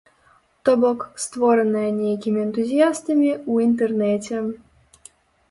[0.69, 4.35] То бок, створаная нейкімі энтузіястамі ў інтэрнэце.